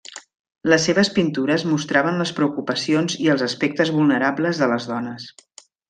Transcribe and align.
Les 0.71 0.85
seves 0.87 1.11
pintures 1.17 1.65
mostraven 1.73 2.17
les 2.23 2.31
preocupacions 2.39 3.19
i 3.27 3.31
els 3.35 3.45
aspectes 3.51 3.93
vulnerables 3.99 4.65
de 4.65 4.73
les 4.75 4.93
dones. 4.95 5.31